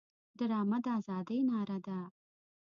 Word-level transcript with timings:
ډرامه 0.37 0.77
د 0.85 0.87
ازادۍ 0.99 1.39
ناره 1.49 1.77
ده 1.85 1.99